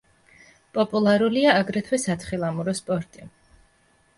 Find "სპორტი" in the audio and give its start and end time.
2.81-3.31